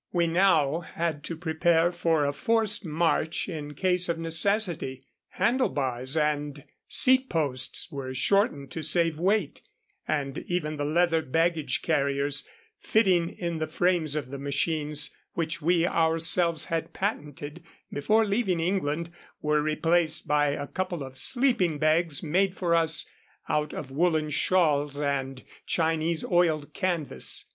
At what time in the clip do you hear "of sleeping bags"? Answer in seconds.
21.03-22.23